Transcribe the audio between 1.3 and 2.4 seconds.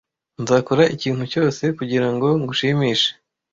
cyose kugirango